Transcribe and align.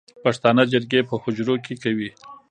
پښتانه 0.23 0.63
جرګې 0.71 1.01
په 1.09 1.15
حجرو 1.23 1.55
کې 1.65 1.73
کوي 1.83 2.09